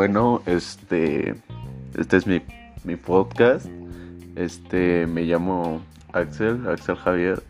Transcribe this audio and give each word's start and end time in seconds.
Bueno, 0.00 0.40
este, 0.46 1.34
este 1.94 2.16
es 2.16 2.26
mi, 2.26 2.40
mi 2.84 2.96
podcast. 2.96 3.66
Este, 4.34 5.06
me 5.06 5.24
llamo 5.24 5.82
Axel, 6.14 6.66
Axel 6.70 6.96
Javier. 6.96 7.42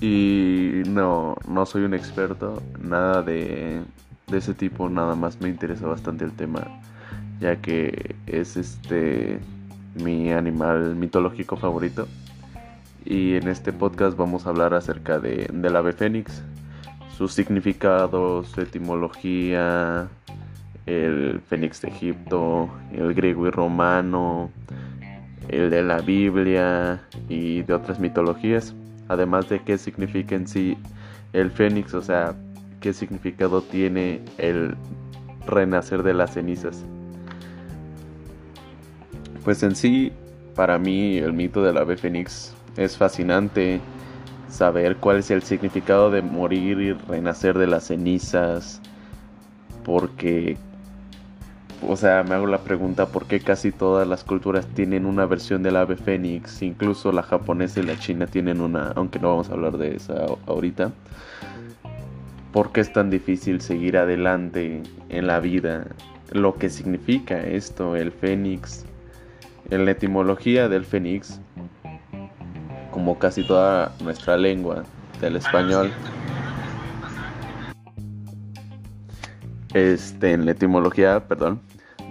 Y 0.00 0.82
no, 0.88 1.36
no 1.46 1.66
soy 1.66 1.82
un 1.82 1.94
experto, 1.94 2.60
nada 2.82 3.22
de, 3.22 3.80
de 4.26 4.38
ese 4.38 4.54
tipo, 4.54 4.88
nada 4.88 5.14
más 5.14 5.40
me 5.40 5.50
interesa 5.50 5.86
bastante 5.86 6.24
el 6.24 6.32
tema, 6.32 6.66
ya 7.38 7.60
que 7.62 8.16
es 8.26 8.56
este 8.56 9.38
mi 10.02 10.32
animal 10.32 10.96
mitológico 10.96 11.56
favorito. 11.56 12.08
Y 13.04 13.34
en 13.36 13.46
este 13.46 13.72
podcast 13.72 14.16
vamos 14.16 14.46
a 14.46 14.50
hablar 14.50 14.74
acerca 14.74 15.20
de, 15.20 15.48
del 15.52 15.76
ave 15.76 15.92
fénix, 15.92 16.42
sus 17.16 17.32
significados, 17.34 18.48
su 18.48 18.62
etimología, 18.62 20.08
el 20.88 21.40
fénix 21.48 21.82
de 21.82 21.88
Egipto, 21.88 22.70
el 22.92 23.12
griego 23.12 23.46
y 23.46 23.50
romano, 23.50 24.50
el 25.48 25.68
de 25.68 25.82
la 25.82 26.00
Biblia 26.00 27.02
y 27.28 27.62
de 27.62 27.74
otras 27.74 28.00
mitologías, 28.00 28.74
además 29.08 29.48
de 29.50 29.60
qué 29.60 29.76
significa 29.76 30.34
en 30.34 30.48
sí 30.48 30.78
el 31.34 31.50
fénix, 31.50 31.92
o 31.92 32.00
sea, 32.00 32.34
qué 32.80 32.94
significado 32.94 33.60
tiene 33.60 34.22
el 34.38 34.74
renacer 35.46 36.02
de 36.02 36.14
las 36.14 36.32
cenizas. 36.32 36.82
Pues 39.44 39.62
en 39.62 39.76
sí, 39.76 40.10
para 40.54 40.78
mí 40.78 41.18
el 41.18 41.34
mito 41.34 41.62
del 41.62 41.76
ave 41.76 41.98
fénix 41.98 42.54
es 42.76 42.96
fascinante 42.96 43.80
saber 44.48 44.96
cuál 44.96 45.18
es 45.18 45.30
el 45.30 45.42
significado 45.42 46.10
de 46.10 46.22
morir 46.22 46.80
y 46.80 46.92
renacer 46.94 47.58
de 47.58 47.66
las 47.66 47.88
cenizas, 47.88 48.80
porque 49.84 50.56
o 51.86 51.96
sea, 51.96 52.22
me 52.22 52.34
hago 52.34 52.46
la 52.46 52.58
pregunta 52.58 53.06
por 53.06 53.26
qué 53.26 53.40
casi 53.40 53.72
todas 53.72 54.06
las 54.06 54.24
culturas 54.24 54.66
tienen 54.74 55.06
una 55.06 55.26
versión 55.26 55.62
del 55.62 55.76
ave 55.76 55.96
fénix, 55.96 56.62
incluso 56.62 57.12
la 57.12 57.22
japonesa 57.22 57.80
y 57.80 57.84
la 57.84 57.98
china 57.98 58.26
tienen 58.26 58.60
una, 58.60 58.92
aunque 58.96 59.18
no 59.18 59.28
vamos 59.28 59.50
a 59.50 59.52
hablar 59.52 59.78
de 59.78 59.96
esa 59.96 60.26
ahorita. 60.46 60.92
¿Por 62.52 62.72
qué 62.72 62.80
es 62.80 62.92
tan 62.92 63.10
difícil 63.10 63.60
seguir 63.60 63.96
adelante 63.96 64.82
en 65.08 65.26
la 65.26 65.38
vida? 65.40 65.86
Lo 66.32 66.54
que 66.54 66.68
significa 66.70 67.40
esto, 67.40 67.94
el 67.94 68.10
fénix, 68.10 68.84
en 69.70 69.84
la 69.84 69.92
etimología 69.92 70.68
del 70.68 70.84
fénix, 70.84 71.40
como 72.90 73.18
casi 73.18 73.44
toda 73.44 73.94
nuestra 74.02 74.36
lengua 74.36 74.82
del 75.20 75.36
español, 75.36 75.92
este, 79.74 80.32
en 80.32 80.46
la 80.46 80.52
etimología, 80.52 81.28
perdón, 81.28 81.60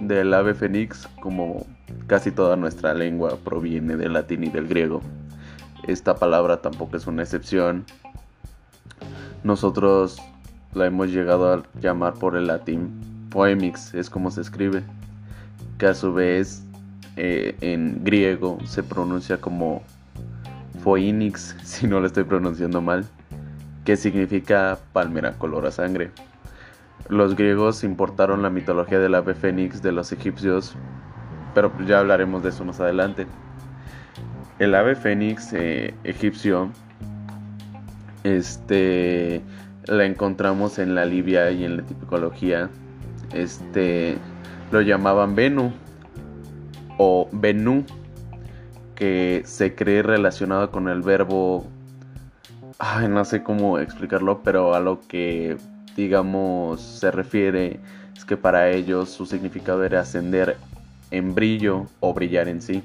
del 0.02 0.34
ave 0.34 0.54
fénix, 0.54 1.08
como 1.20 1.66
casi 2.08 2.32
toda 2.32 2.56
nuestra 2.56 2.94
lengua 2.94 3.38
proviene 3.44 3.96
del 3.98 4.14
latín 4.14 4.44
y 4.44 4.50
del 4.50 4.68
griego. 4.68 5.02
Esta 5.88 6.16
palabra 6.16 6.62
tampoco 6.62 6.98
es 6.98 7.08
una 7.08 7.24
excepción. 7.24 7.86
Nosotros 9.44 10.18
la 10.74 10.86
hemos 10.86 11.10
llegado 11.10 11.54
a 11.54 11.64
llamar 11.80 12.14
por 12.16 12.36
el 12.36 12.48
latín 12.48 13.28
poemix, 13.30 13.94
es 13.94 14.10
como 14.10 14.32
se 14.32 14.42
escribe, 14.42 14.84
que 15.78 15.88
a 15.88 15.94
su 15.94 16.14
vez 16.14 16.64
eh, 17.16 17.56
en 17.62 18.04
griego 18.04 18.58
se 18.66 18.84
pronuncia 18.84 19.40
como 19.40 19.82
phoenix, 20.84 21.56
si 21.64 21.88
no 21.88 22.00
lo 22.00 22.08
estoy 22.08 22.24
pronunciando 22.24 22.82
mal, 22.82 23.06
que 23.86 23.96
significa 23.96 24.78
palmera 24.94 25.34
color 25.34 25.66
a 25.66 25.72
sangre. 25.72 26.12
Los 27.10 27.36
griegos 27.36 27.84
importaron 27.84 28.42
la 28.42 28.50
mitología 28.50 29.00
del 29.00 29.16
ave 29.16 29.34
fénix 29.34 29.82
de 29.82 29.92
los 29.92 30.12
egipcios, 30.12 30.76
pero 31.54 31.72
ya 31.86 32.00
hablaremos 32.00 32.44
de 32.44 32.50
eso 32.50 32.66
más 32.66 32.80
adelante. 32.80 33.28
El 34.60 34.76
ave 34.76 34.96
fénix 34.96 35.54
eh, 35.54 35.94
egipcio, 36.04 36.70
este, 38.24 39.42
la 39.86 40.06
encontramos 40.06 40.80
en 40.80 40.96
la 40.96 41.06
Libia 41.06 41.50
y 41.52 41.64
en 41.64 41.78
la 41.78 41.84
tipología. 41.84 42.70
Este, 43.34 44.18
lo 44.72 44.82
llamaban 44.82 45.36
Benu 45.36 45.72
o 46.98 47.30
Benú, 47.32 47.86
que 48.96 49.44
se 49.46 49.76
cree 49.76 50.02
relacionado 50.02 50.72
con 50.72 50.90
el 50.90 51.02
verbo, 51.02 51.66
ay, 52.80 53.08
no 53.08 53.24
sé 53.24 53.44
cómo 53.44 53.80
explicarlo, 53.80 54.42
pero 54.44 54.74
a 54.74 54.80
lo 54.80 55.00
que 55.08 55.58
digamos, 55.98 56.80
se 56.80 57.12
refiere 57.12 57.80
es 58.16 58.24
que 58.24 58.38
para 58.38 58.70
ellos 58.70 59.10
su 59.10 59.26
significado 59.26 59.84
era 59.84 60.02
ascender 60.02 60.56
en 61.12 61.36
brillo 61.36 61.88
o 62.00 62.14
brillar 62.14 62.48
en 62.48 62.62
sí. 62.62 62.84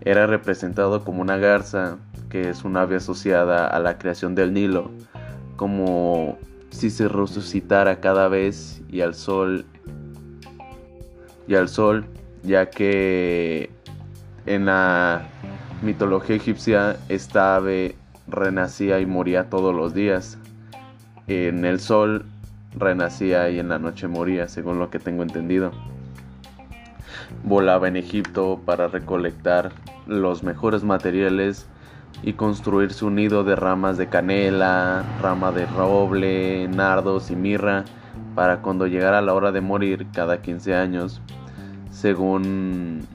Era 0.00 0.26
representado 0.26 1.04
como 1.04 1.20
una 1.20 1.36
garza, 1.36 1.98
que 2.30 2.48
es 2.48 2.64
un 2.64 2.76
ave 2.76 2.96
asociada 2.96 3.68
a 3.68 3.78
la 3.78 3.98
creación 3.98 4.34
del 4.34 4.52
Nilo, 4.52 4.90
como 5.56 6.38
si 6.70 6.90
se 6.90 7.08
resucitara 7.08 8.00
cada 8.00 8.28
vez 8.28 8.82
y 8.90 9.02
al 9.02 9.14
sol 9.14 9.64
y 11.46 11.54
al 11.54 11.68
sol, 11.68 12.06
ya 12.42 12.70
que 12.70 13.70
en 14.46 14.66
la 14.66 15.28
mitología 15.82 16.36
egipcia 16.36 16.96
esta 17.08 17.56
ave 17.56 17.96
renacía 18.26 19.00
y 19.00 19.06
moría 19.06 19.50
todos 19.50 19.74
los 19.74 19.94
días, 19.94 20.38
en 21.26 21.64
el 21.64 21.80
sol 21.80 22.26
renacía 22.76 23.50
y 23.50 23.58
en 23.58 23.68
la 23.68 23.78
noche 23.78 24.08
moría, 24.08 24.48
según 24.48 24.78
lo 24.78 24.90
que 24.90 24.98
tengo 24.98 25.22
entendido. 25.22 25.72
Volaba 27.44 27.88
en 27.88 27.96
Egipto 27.96 28.60
para 28.64 28.88
recolectar 28.88 29.72
los 30.06 30.42
mejores 30.42 30.82
materiales 30.84 31.66
y 32.22 32.34
construir 32.34 32.92
su 32.92 33.10
nido 33.10 33.44
de 33.44 33.56
ramas 33.56 33.96
de 33.96 34.08
canela, 34.08 35.04
rama 35.20 35.52
de 35.52 35.66
roble, 35.66 36.68
nardos 36.68 37.30
y 37.30 37.36
mirra 37.36 37.84
para 38.34 38.62
cuando 38.62 38.86
llegara 38.86 39.22
la 39.22 39.34
hora 39.34 39.52
de 39.52 39.60
morir 39.60 40.06
cada 40.12 40.42
15 40.42 40.74
años, 40.74 41.20
según 41.90 43.06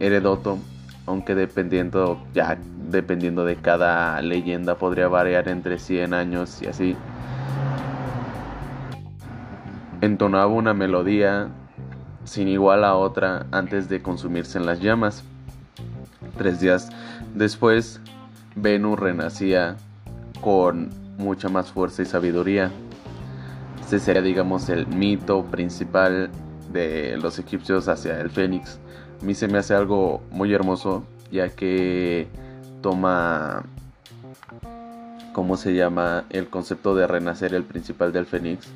Heredoto, 0.00 0.58
aunque 1.06 1.34
dependiendo 1.34 2.22
ya 2.32 2.58
dependiendo 2.90 3.44
de 3.44 3.56
cada 3.56 4.20
leyenda 4.22 4.76
podría 4.76 5.08
variar 5.08 5.48
entre 5.48 5.78
100 5.78 6.14
años 6.14 6.62
y 6.62 6.66
así 6.66 6.96
entonaba 10.00 10.46
una 10.46 10.74
melodía 10.74 11.48
sin 12.24 12.48
igual 12.48 12.84
a 12.84 12.94
otra 12.94 13.46
antes 13.52 13.88
de 13.88 14.02
consumirse 14.02 14.58
en 14.58 14.66
las 14.66 14.80
llamas. 14.80 15.24
Tres 16.36 16.60
días 16.60 16.90
después, 17.34 18.00
Venus 18.56 18.98
renacía 18.98 19.76
con 20.40 20.90
mucha 21.18 21.48
más 21.48 21.70
fuerza 21.70 22.02
y 22.02 22.06
sabiduría. 22.06 22.70
Este 23.80 23.98
sería, 23.98 24.22
digamos, 24.22 24.68
el 24.68 24.86
mito 24.86 25.44
principal 25.44 26.30
de 26.72 27.16
los 27.18 27.38
egipcios 27.38 27.88
hacia 27.88 28.20
el 28.20 28.30
fénix. 28.30 28.78
A 29.24 29.26
mí 29.26 29.34
se 29.34 29.48
me 29.48 29.56
hace 29.56 29.72
algo 29.72 30.20
muy 30.30 30.52
hermoso, 30.52 31.02
ya 31.32 31.48
que 31.48 32.28
toma, 32.82 33.62
¿cómo 35.32 35.56
se 35.56 35.74
llama? 35.74 36.26
El 36.28 36.48
concepto 36.48 36.94
de 36.94 37.06
renacer 37.06 37.54
el 37.54 37.62
principal 37.62 38.12
del 38.12 38.26
fénix 38.26 38.68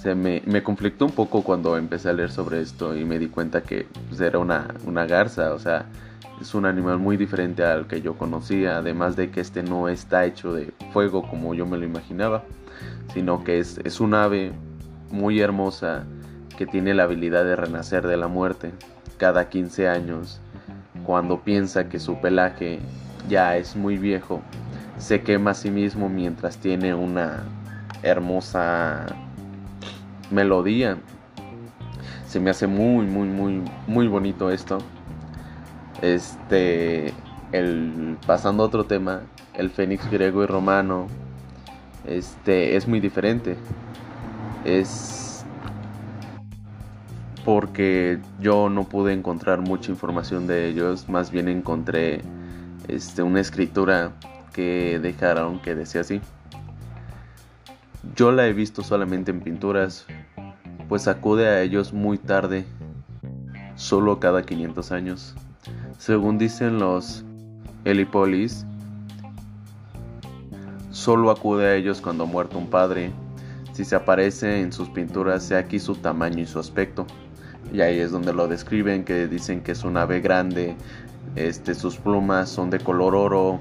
se 0.00 0.14
me, 0.14 0.40
me, 0.46 0.62
conflictó 0.62 1.04
un 1.04 1.10
poco 1.10 1.42
cuando 1.42 1.76
empecé 1.76 2.10
a 2.10 2.12
leer 2.12 2.30
sobre 2.30 2.60
esto 2.60 2.96
y 2.96 3.04
me 3.04 3.18
di 3.18 3.26
cuenta 3.26 3.64
que 3.64 3.88
pues, 4.08 4.20
era 4.20 4.38
una, 4.38 4.72
una, 4.86 5.04
garza, 5.04 5.52
o 5.52 5.58
sea, 5.58 5.86
es 6.40 6.54
un 6.54 6.66
animal 6.66 6.98
muy 6.98 7.16
diferente 7.16 7.64
al 7.64 7.88
que 7.88 8.00
yo 8.00 8.16
conocía, 8.16 8.78
además 8.78 9.16
de 9.16 9.32
que 9.32 9.40
este 9.40 9.64
no 9.64 9.88
está 9.88 10.26
hecho 10.26 10.52
de 10.52 10.72
fuego 10.92 11.28
como 11.28 11.54
yo 11.54 11.66
me 11.66 11.76
lo 11.76 11.84
imaginaba, 11.84 12.44
sino 13.12 13.42
que 13.42 13.58
es, 13.58 13.78
es 13.82 13.98
un 13.98 14.14
ave 14.14 14.52
muy 15.10 15.40
hermosa 15.40 16.04
que 16.56 16.66
tiene 16.66 16.94
la 16.94 17.02
habilidad 17.02 17.44
de 17.44 17.56
renacer 17.56 18.06
de 18.06 18.16
la 18.16 18.28
muerte 18.28 18.70
cada 19.18 19.48
15 19.48 19.88
años, 19.88 20.40
cuando 21.04 21.40
piensa 21.40 21.88
que 21.88 21.98
su 21.98 22.20
pelaje 22.20 22.80
ya 23.28 23.56
es 23.56 23.76
muy 23.76 23.98
viejo, 23.98 24.40
se 24.98 25.20
quema 25.22 25.50
a 25.50 25.54
sí 25.54 25.70
mismo 25.70 26.08
mientras 26.08 26.56
tiene 26.56 26.94
una 26.94 27.44
hermosa 28.02 29.06
melodía. 30.30 30.98
Se 32.26 32.40
me 32.40 32.50
hace 32.50 32.66
muy, 32.66 33.06
muy, 33.06 33.28
muy, 33.28 33.62
muy 33.86 34.06
bonito 34.06 34.50
esto. 34.50 34.78
Este, 36.02 37.12
el, 37.52 38.16
pasando 38.26 38.62
a 38.62 38.66
otro 38.66 38.84
tema, 38.84 39.22
el 39.54 39.70
fénix 39.70 40.10
griego 40.10 40.42
y 40.42 40.46
romano, 40.46 41.06
este, 42.06 42.76
es 42.76 42.86
muy 42.86 43.00
diferente. 43.00 43.56
Es 44.64 45.27
porque 47.48 48.18
yo 48.40 48.68
no 48.68 48.84
pude 48.84 49.14
encontrar 49.14 49.62
mucha 49.62 49.90
información 49.90 50.46
de 50.46 50.68
ellos, 50.68 51.08
más 51.08 51.30
bien 51.30 51.48
encontré 51.48 52.20
este, 52.88 53.22
una 53.22 53.40
escritura 53.40 54.12
que 54.52 54.98
dejaron 54.98 55.58
que 55.58 55.74
decía 55.74 56.02
así. 56.02 56.20
Yo 58.14 58.32
la 58.32 58.46
he 58.46 58.52
visto 58.52 58.82
solamente 58.82 59.30
en 59.30 59.40
pinturas, 59.40 60.04
pues 60.90 61.08
acude 61.08 61.48
a 61.48 61.62
ellos 61.62 61.94
muy 61.94 62.18
tarde 62.18 62.66
solo 63.76 64.20
cada 64.20 64.42
500 64.42 64.92
años. 64.92 65.34
Según 65.96 66.36
dicen 66.36 66.78
los 66.78 67.24
Helipolis, 67.86 68.66
solo 70.90 71.30
acude 71.30 71.66
a 71.66 71.74
ellos 71.76 72.02
cuando 72.02 72.24
ha 72.24 72.26
muerto 72.26 72.58
un 72.58 72.68
padre. 72.68 73.10
Si 73.72 73.86
se 73.86 73.96
aparece 73.96 74.60
en 74.60 74.70
sus 74.70 74.90
pinturas, 74.90 75.44
sea 75.44 75.60
aquí 75.60 75.78
su 75.78 75.94
tamaño 75.94 76.40
y 76.42 76.46
su 76.46 76.58
aspecto. 76.58 77.06
Y 77.72 77.80
ahí 77.80 77.98
es 78.00 78.10
donde 78.10 78.32
lo 78.32 78.48
describen, 78.48 79.04
que 79.04 79.28
dicen 79.28 79.60
que 79.60 79.72
es 79.72 79.84
un 79.84 79.96
ave 79.96 80.20
grande, 80.20 80.76
este, 81.36 81.74
sus 81.74 81.96
plumas 81.96 82.48
son 82.48 82.70
de 82.70 82.78
color 82.78 83.14
oro, 83.14 83.60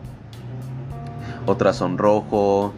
otras 1.46 1.76
son 1.76 1.98
rojo, 1.98 2.74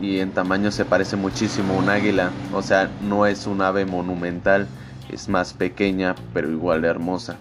y 0.00 0.18
en 0.18 0.32
tamaño 0.32 0.70
se 0.70 0.84
parece 0.84 1.16
muchísimo 1.16 1.74
a 1.74 1.78
un 1.78 1.88
águila. 1.88 2.30
O 2.52 2.62
sea, 2.62 2.90
no 3.02 3.26
es 3.26 3.46
un 3.46 3.62
ave 3.62 3.86
monumental, 3.86 4.66
es 5.10 5.28
más 5.28 5.52
pequeña, 5.52 6.14
pero 6.34 6.50
igual 6.50 6.82
de 6.82 6.88
hermosa. 6.88 7.36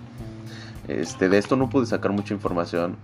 Este, 0.88 1.30
de 1.30 1.38
esto 1.38 1.56
no 1.56 1.70
pude 1.70 1.86
sacar 1.86 2.12
mucha 2.12 2.34
información 2.34 2.96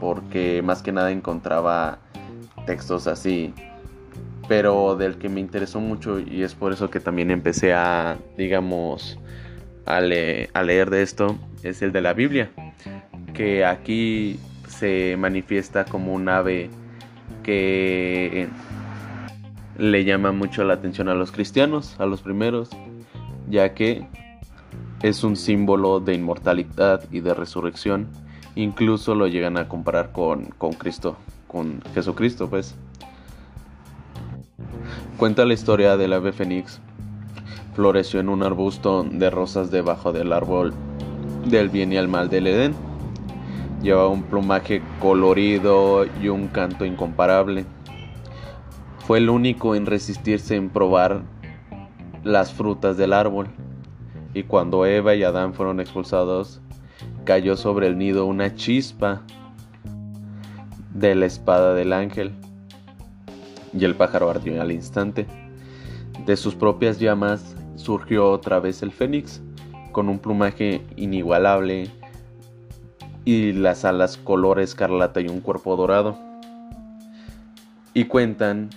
porque 0.00 0.62
más 0.62 0.82
que 0.82 0.92
nada 0.92 1.10
encontraba 1.10 1.98
textos 2.66 3.06
así. 3.06 3.54
Pero 4.48 4.96
del 4.96 5.18
que 5.18 5.28
me 5.28 5.40
interesó 5.40 5.80
mucho 5.80 6.18
y 6.18 6.42
es 6.42 6.54
por 6.54 6.72
eso 6.72 6.90
que 6.90 7.00
también 7.00 7.30
empecé 7.30 7.74
a, 7.74 8.16
digamos, 8.36 9.18
a, 9.88 10.00
leer 10.00 10.90
de 10.90 11.02
esto, 11.02 11.38
es 11.62 11.82
el 11.82 11.92
de 11.92 12.02
la 12.02 12.12
Biblia. 12.12 12.50
Que 13.32 13.64
aquí 13.64 14.38
se 14.68 15.16
manifiesta 15.18 15.84
como 15.84 16.12
un 16.12 16.28
ave 16.28 16.70
que 17.42 18.48
le 19.78 20.04
llama 20.04 20.32
mucho 20.32 20.64
la 20.64 20.74
atención 20.74 21.08
a 21.08 21.14
los 21.14 21.32
cristianos, 21.32 21.96
a 21.98 22.06
los 22.06 22.20
primeros, 22.20 22.68
ya 23.48 23.72
que 23.74 24.06
es 25.02 25.24
un 25.24 25.36
símbolo 25.36 26.00
de 26.00 26.14
inmortalidad 26.14 27.04
y 27.10 27.20
de 27.20 27.32
resurrección. 27.32 28.08
Incluso 28.56 29.14
lo 29.14 29.26
llegan 29.26 29.56
a 29.56 29.68
comparar 29.68 30.12
con, 30.12 30.46
con 30.58 30.72
Cristo, 30.72 31.16
con 31.46 31.80
Jesucristo, 31.94 32.50
pues. 32.50 32.74
Cuenta 35.16 35.44
la 35.44 35.54
historia 35.54 35.96
del 35.96 36.12
ave 36.12 36.32
fénix. 36.32 36.80
Floreció 37.78 38.18
en 38.18 38.28
un 38.28 38.42
arbusto 38.42 39.04
de 39.04 39.30
rosas 39.30 39.70
debajo 39.70 40.10
del 40.10 40.32
árbol 40.32 40.74
del 41.46 41.68
bien 41.68 41.92
y 41.92 41.96
el 41.96 42.08
mal 42.08 42.28
del 42.28 42.48
Edén. 42.48 42.74
Llevaba 43.82 44.08
un 44.08 44.24
plumaje 44.24 44.82
colorido 45.00 46.04
y 46.20 46.26
un 46.26 46.48
canto 46.48 46.84
incomparable 46.84 47.66
fue 49.08 49.18
el 49.18 49.30
único 49.30 49.76
en 49.76 49.86
resistirse 49.86 50.56
en 50.56 50.70
probar 50.70 51.22
las 52.24 52.52
frutas 52.52 52.96
del 52.96 53.12
árbol. 53.12 53.46
Y 54.34 54.42
cuando 54.42 54.84
Eva 54.84 55.14
y 55.14 55.22
Adán 55.22 55.54
fueron 55.54 55.78
expulsados, 55.78 56.60
cayó 57.24 57.56
sobre 57.56 57.86
el 57.86 57.96
nido 57.96 58.26
una 58.26 58.56
chispa 58.56 59.22
de 60.92 61.14
la 61.14 61.26
espada 61.26 61.74
del 61.74 61.92
ángel. 61.92 62.32
Y 63.72 63.84
el 63.84 63.94
pájaro 63.94 64.30
ardió 64.30 64.60
al 64.60 64.72
instante. 64.72 65.28
De 66.26 66.36
sus 66.36 66.56
propias 66.56 66.98
llamas 66.98 67.54
surgió 67.88 68.30
otra 68.30 68.60
vez 68.60 68.82
el 68.82 68.92
fénix, 68.92 69.40
con 69.92 70.10
un 70.10 70.18
plumaje 70.18 70.82
inigualable 70.96 71.90
y 73.24 73.52
las 73.52 73.86
alas 73.86 74.18
color 74.18 74.60
escarlata 74.60 75.22
y 75.22 75.28
un 75.28 75.40
cuerpo 75.40 75.74
dorado. 75.74 76.18
Y 77.94 78.04
cuentan 78.04 78.68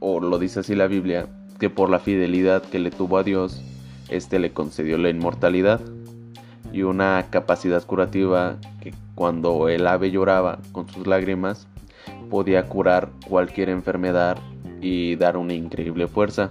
o 0.00 0.18
lo 0.18 0.40
dice 0.40 0.58
así 0.58 0.74
la 0.74 0.88
Biblia, 0.88 1.28
que 1.60 1.70
por 1.70 1.90
la 1.90 2.00
fidelidad 2.00 2.60
que 2.60 2.80
le 2.80 2.90
tuvo 2.90 3.18
a 3.18 3.22
Dios, 3.22 3.62
éste 4.08 4.40
le 4.40 4.52
concedió 4.52 4.98
la 4.98 5.10
inmortalidad 5.10 5.80
y 6.72 6.82
una 6.82 7.24
capacidad 7.30 7.84
curativa 7.86 8.56
que 8.80 8.92
cuando 9.14 9.68
el 9.68 9.86
ave 9.86 10.10
lloraba 10.10 10.58
con 10.72 10.88
sus 10.88 11.06
lágrimas, 11.06 11.68
podía 12.30 12.64
curar 12.64 13.10
cualquier 13.28 13.68
enfermedad 13.68 14.38
y 14.80 15.14
dar 15.14 15.36
una 15.36 15.54
increíble 15.54 16.08
fuerza. 16.08 16.50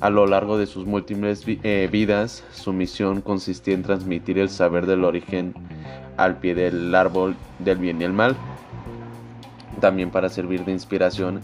A 0.00 0.10
lo 0.10 0.26
largo 0.26 0.58
de 0.58 0.66
sus 0.66 0.84
múltiples 0.84 1.42
eh, 1.46 1.88
vidas, 1.90 2.44
su 2.52 2.74
misión 2.74 3.22
consistía 3.22 3.74
en 3.74 3.82
transmitir 3.82 4.38
el 4.38 4.50
saber 4.50 4.84
del 4.86 5.04
origen 5.04 5.54
al 6.18 6.38
pie 6.38 6.54
del 6.54 6.94
árbol 6.94 7.34
del 7.60 7.78
bien 7.78 8.00
y 8.02 8.04
el 8.04 8.12
mal, 8.12 8.36
también 9.80 10.10
para 10.10 10.28
servir 10.28 10.64
de 10.66 10.72
inspiración 10.72 11.40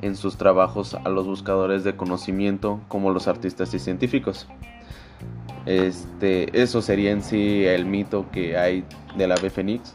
en 0.00 0.16
sus 0.16 0.36
trabajos 0.36 0.94
a 0.94 1.08
los 1.08 1.26
buscadores 1.26 1.84
de 1.84 1.94
conocimiento 1.94 2.80
como 2.88 3.10
los 3.10 3.28
artistas 3.28 3.72
y 3.72 3.78
científicos. 3.78 4.48
Este, 5.64 6.60
eso 6.60 6.82
sería 6.82 7.12
en 7.12 7.22
sí 7.22 7.64
el 7.64 7.86
mito 7.86 8.26
que 8.32 8.56
hay 8.56 8.84
del 9.16 9.30
ave 9.30 9.48
fénix, 9.48 9.94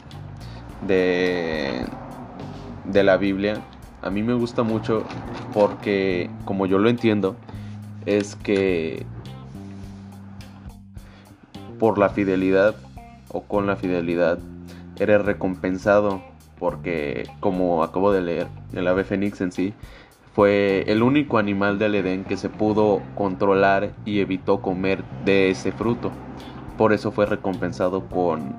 de, 0.86 1.84
de 2.86 3.02
la 3.02 3.18
Biblia. 3.18 3.60
A 4.00 4.08
mí 4.08 4.22
me 4.22 4.32
gusta 4.32 4.62
mucho 4.62 5.04
porque, 5.52 6.30
como 6.46 6.64
yo 6.64 6.78
lo 6.78 6.88
entiendo, 6.88 7.36
es 8.16 8.36
que 8.36 9.04
por 11.78 11.98
la 11.98 12.08
fidelidad 12.08 12.74
o 13.28 13.42
con 13.42 13.66
la 13.66 13.76
fidelidad 13.76 14.38
eres 14.98 15.24
recompensado 15.24 16.22
porque 16.58 17.28
como 17.40 17.82
acabo 17.82 18.10
de 18.10 18.22
leer, 18.22 18.46
el 18.72 18.88
ave 18.88 19.04
fénix 19.04 19.40
en 19.40 19.52
sí 19.52 19.74
fue 20.34 20.84
el 20.86 21.02
único 21.02 21.38
animal 21.38 21.78
del 21.78 21.96
Edén 21.96 22.24
que 22.24 22.36
se 22.36 22.48
pudo 22.48 23.02
controlar 23.14 23.90
y 24.04 24.20
evitó 24.20 24.62
comer 24.62 25.04
de 25.24 25.50
ese 25.50 25.72
fruto. 25.72 26.10
Por 26.76 26.92
eso 26.92 27.10
fue 27.10 27.26
recompensado 27.26 28.06
con 28.08 28.54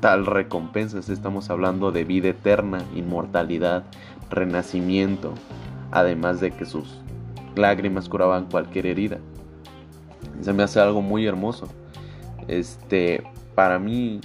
tal 0.00 0.26
recompensa. 0.26 0.98
Estamos 0.98 1.48
hablando 1.48 1.92
de 1.92 2.04
vida 2.04 2.28
eterna, 2.28 2.82
inmortalidad, 2.94 3.84
renacimiento, 4.30 5.32
además 5.92 6.40
de 6.40 6.50
que 6.50 6.66
sus 6.66 7.00
lágrimas 7.56 8.08
curaban 8.08 8.46
cualquier 8.46 8.86
herida. 8.86 9.18
Se 10.40 10.52
me 10.52 10.62
hace 10.62 10.80
algo 10.80 11.02
muy 11.02 11.26
hermoso. 11.26 11.68
Este, 12.48 13.22
para 13.54 13.78
mí 13.78 14.20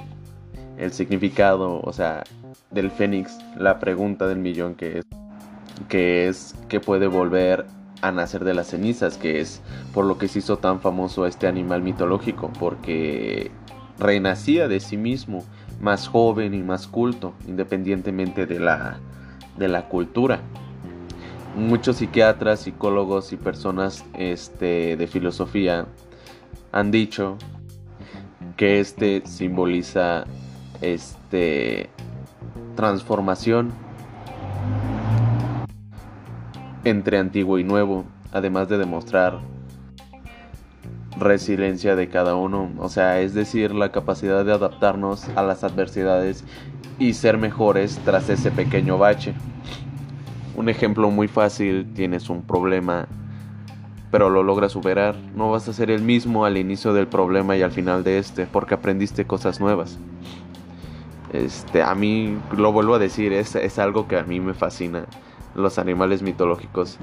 el 0.77 0.91
significado, 0.91 1.81
o 1.81 1.93
sea, 1.93 2.23
del 2.69 2.91
fénix, 2.91 3.37
la 3.57 3.79
pregunta 3.79 4.27
del 4.27 4.39
millón 4.39 4.75
que 4.75 4.99
es 4.99 5.05
que 5.87 6.27
es 6.27 6.55
que 6.69 6.79
puede 6.79 7.07
volver 7.07 7.65
a 8.01 8.11
nacer 8.11 8.43
de 8.43 8.53
las 8.53 8.67
cenizas, 8.67 9.17
que 9.17 9.39
es 9.39 9.61
por 9.93 10.05
lo 10.05 10.17
que 10.17 10.27
se 10.27 10.39
hizo 10.39 10.57
tan 10.57 10.79
famoso 10.79 11.25
este 11.25 11.47
animal 11.47 11.81
mitológico, 11.81 12.51
porque 12.59 13.51
renacía 13.99 14.67
de 14.67 14.79
sí 14.79 14.97
mismo, 14.97 15.43
más 15.79 16.07
joven 16.07 16.53
y 16.53 16.63
más 16.63 16.87
culto, 16.87 17.33
independientemente 17.47 18.45
de 18.45 18.59
la, 18.59 18.99
de 19.57 19.67
la 19.67 19.87
cultura. 19.87 20.41
Muchos 21.55 21.97
psiquiatras, 21.97 22.61
psicólogos 22.61 23.33
y 23.33 23.37
personas 23.37 24.05
este, 24.13 24.95
de 24.95 25.07
filosofía 25.07 25.85
han 26.71 26.91
dicho 26.91 27.37
que 28.55 28.79
este 28.79 29.23
simboliza 29.25 30.23
este 30.81 31.89
transformación 32.75 33.71
entre 36.83 37.17
antiguo 37.17 37.59
y 37.59 37.63
nuevo, 37.63 38.05
además 38.31 38.69
de 38.69 38.77
demostrar 38.77 39.39
resiliencia 41.19 41.95
de 41.95 42.07
cada 42.09 42.35
uno, 42.35 42.71
o 42.79 42.89
sea, 42.89 43.19
es 43.19 43.33
decir, 43.33 43.75
la 43.75 43.91
capacidad 43.91 44.43
de 44.45 44.53
adaptarnos 44.53 45.27
a 45.35 45.43
las 45.43 45.63
adversidades 45.63 46.43
y 46.97 47.13
ser 47.13 47.37
mejores 47.37 47.99
tras 48.05 48.29
ese 48.29 48.51
pequeño 48.51 48.97
bache. 48.97 49.33
Un 50.55 50.69
ejemplo 50.69 51.09
muy 51.09 51.27
fácil, 51.27 51.93
tienes 51.93 52.29
un 52.29 52.41
problema, 52.41 53.07
pero 54.11 54.29
lo 54.29 54.43
logras 54.43 54.73
superar, 54.73 55.15
no 55.35 55.49
vas 55.49 55.67
a 55.69 55.73
ser 55.73 55.89
el 55.89 56.01
mismo 56.01 56.45
al 56.45 56.57
inicio 56.57 56.93
del 56.93 57.07
problema 57.07 57.55
y 57.55 57.61
al 57.61 57.71
final 57.71 58.03
de 58.03 58.17
este, 58.17 58.45
porque 58.45 58.73
aprendiste 58.73 59.25
cosas 59.25 59.61
nuevas. 59.61 59.97
Este, 61.31 61.81
a 61.81 61.95
mí, 61.95 62.37
lo 62.55 62.73
vuelvo 62.73 62.95
a 62.95 62.99
decir, 62.99 63.31
es, 63.31 63.55
es 63.55 63.79
algo 63.79 64.07
que 64.07 64.17
a 64.17 64.23
mí 64.23 64.41
me 64.41 64.53
fascina, 64.53 65.05
los 65.55 65.79
animales 65.79 66.21
mitológicos, 66.21 66.97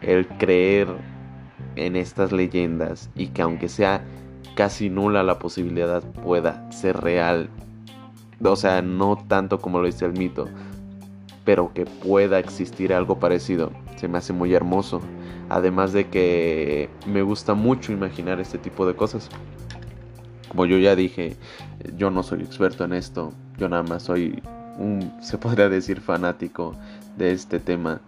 el 0.00 0.26
creer 0.26 0.88
en 1.76 1.94
estas 1.94 2.32
leyendas 2.32 3.10
y 3.14 3.28
que 3.28 3.42
aunque 3.42 3.68
sea 3.68 4.04
casi 4.56 4.90
nula 4.90 5.22
la 5.22 5.38
posibilidad 5.38 6.02
pueda 6.02 6.70
ser 6.72 6.96
real, 6.96 7.48
o 8.42 8.56
sea, 8.56 8.82
no 8.82 9.16
tanto 9.28 9.60
como 9.60 9.78
lo 9.78 9.86
dice 9.86 10.04
el 10.04 10.12
mito, 10.12 10.46
pero 11.48 11.72
que 11.72 11.86
pueda 11.86 12.38
existir 12.38 12.92
algo 12.92 13.18
parecido. 13.18 13.72
Se 13.96 14.06
me 14.06 14.18
hace 14.18 14.34
muy 14.34 14.52
hermoso. 14.52 15.00
Además 15.48 15.94
de 15.94 16.06
que 16.08 16.90
me 17.06 17.22
gusta 17.22 17.54
mucho 17.54 17.90
imaginar 17.90 18.38
este 18.38 18.58
tipo 18.58 18.86
de 18.86 18.94
cosas. 18.94 19.30
Como 20.50 20.66
yo 20.66 20.76
ya 20.76 20.94
dije, 20.94 21.38
yo 21.96 22.10
no 22.10 22.22
soy 22.22 22.42
experto 22.42 22.84
en 22.84 22.92
esto. 22.92 23.32
Yo 23.56 23.70
nada 23.70 23.82
más 23.82 24.02
soy 24.02 24.42
un, 24.76 25.10
se 25.22 25.38
podría 25.38 25.70
decir, 25.70 26.02
fanático 26.02 26.74
de 27.16 27.32
este 27.32 27.60
tema. 27.60 28.02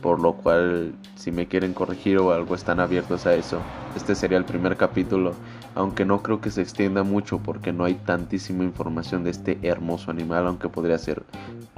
Por 0.00 0.20
lo 0.20 0.34
cual, 0.34 0.94
si 1.16 1.32
me 1.32 1.48
quieren 1.48 1.74
corregir 1.74 2.18
o 2.18 2.32
algo, 2.32 2.54
están 2.54 2.78
abiertos 2.78 3.26
a 3.26 3.34
eso. 3.34 3.58
Este 3.96 4.14
sería 4.14 4.38
el 4.38 4.44
primer 4.44 4.76
capítulo, 4.76 5.34
aunque 5.74 6.04
no 6.04 6.22
creo 6.22 6.40
que 6.40 6.52
se 6.52 6.62
extienda 6.62 7.02
mucho 7.02 7.38
porque 7.38 7.72
no 7.72 7.82
hay 7.82 7.94
tantísima 7.94 8.62
información 8.62 9.24
de 9.24 9.30
este 9.30 9.58
hermoso 9.62 10.12
animal, 10.12 10.46
aunque 10.46 10.68
podría 10.68 10.98
ser 10.98 11.24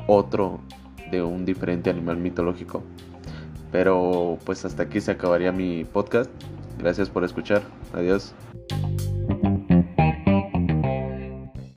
otro 0.07 0.61
de 1.11 1.23
un 1.23 1.45
diferente 1.45 1.91
animal 1.91 2.17
mitológico. 2.19 2.83
Pero 3.73 4.39
pues 4.45 4.65
hasta 4.65 4.85
aquí 4.85 5.01
se 5.01 5.13
acabaría 5.13 5.53
mi 5.53 5.85
podcast. 5.85 6.31
Gracias 6.79 7.11
por 7.11 7.25
escuchar. 7.25 7.63
Adiós. 7.93 8.35